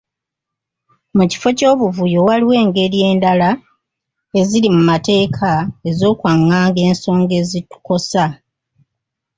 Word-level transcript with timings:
Mu 1.15 1.23
kifo 1.31 1.49
ky'obuvuyo 1.57 2.19
waliwo 2.27 2.53
engeri 2.63 2.97
endala 3.11 3.49
eziri 4.39 4.67
mu 4.75 4.81
mateeka 4.91 5.51
ez'okwanganga 5.89 6.81
ensonga 6.89 7.33
ezitukosa. 7.41 8.25